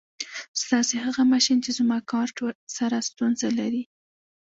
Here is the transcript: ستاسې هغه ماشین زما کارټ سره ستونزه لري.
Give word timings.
ستاسې 0.63 0.95
هغه 1.05 1.21
ماشین 1.33 1.59
زما 1.77 1.97
کارټ 2.11 2.35
سره 2.77 2.97
ستونزه 3.09 3.47
لري. 3.59 3.83